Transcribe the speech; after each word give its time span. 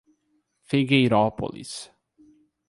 Figueirópolis 0.63 1.93